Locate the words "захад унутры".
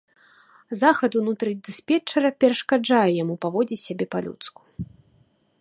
0.81-1.51